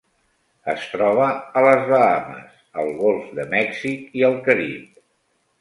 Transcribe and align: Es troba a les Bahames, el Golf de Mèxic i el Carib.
Es 0.71 0.87
troba 0.93 1.27
a 1.61 1.63
les 1.67 1.83
Bahames, 1.91 2.49
el 2.85 2.89
Golf 3.03 3.31
de 3.41 3.47
Mèxic 3.55 4.21
i 4.23 4.29
el 4.31 4.39
Carib. 4.49 5.01